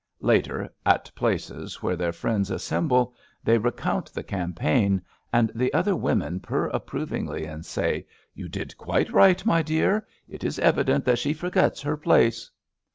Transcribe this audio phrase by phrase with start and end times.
[0.21, 3.13] Later, at places where their friends assemble,
[3.43, 9.45] they recoimt the campaign, and the other women purr approvingly and say:You did quite right,
[9.45, 10.07] my dear.
[10.27, 12.49] It is evident that she forgets her place."